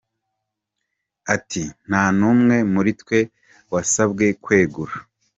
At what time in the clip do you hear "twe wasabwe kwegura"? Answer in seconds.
3.01-4.93